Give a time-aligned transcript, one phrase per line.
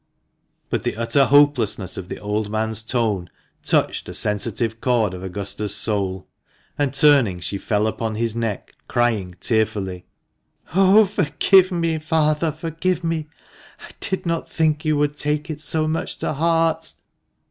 [0.71, 3.29] But the utter hopelessness of the old man's tone
[3.63, 6.27] touched a sensitive chord of Augusta's soul,
[6.75, 8.89] and turning, she fell upon his THE MANCHESTER MAN.
[8.89, 9.35] 375 neck crying
[9.95, 10.05] tearfully,"
[10.75, 13.27] Oh, forgive me, father, forgive me.
[13.79, 16.95] I did not think you would take it so much to heart."